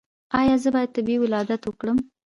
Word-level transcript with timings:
ایا 0.39 0.55
زه 0.63 0.69
باید 0.75 0.93
طبیعي 0.95 1.19
ولادت 1.21 1.61
وکړم؟ 1.65 1.97